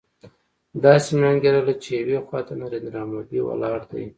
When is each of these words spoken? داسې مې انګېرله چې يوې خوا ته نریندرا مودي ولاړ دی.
داسې 0.83 1.09
مې 1.19 1.27
انګېرله 1.31 1.73
چې 1.83 1.91
يوې 1.99 2.17
خوا 2.25 2.39
ته 2.47 2.53
نریندرا 2.61 3.03
مودي 3.09 3.39
ولاړ 3.43 3.79
دی. 3.91 4.03